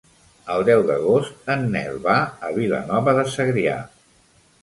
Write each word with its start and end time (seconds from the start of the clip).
El 0.53 0.63
deu 0.69 0.79
d'agost 0.87 1.51
en 1.55 1.67
Nel 1.75 1.99
va 2.07 2.17
a 2.49 2.51
Vilanova 2.57 3.15
de 3.21 3.27
Segrià. 3.37 3.79